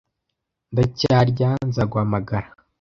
Ndacyarya. 0.71 1.49
Nzaguhamagara. 1.67 2.47